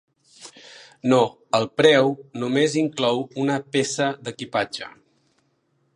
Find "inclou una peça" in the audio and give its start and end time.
2.83-4.11